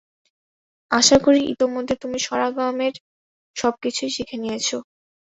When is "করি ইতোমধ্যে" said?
1.25-1.95